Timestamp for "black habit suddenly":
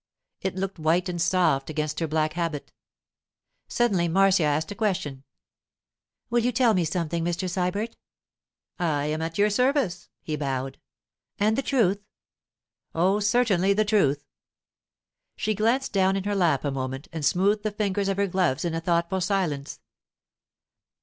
2.07-4.07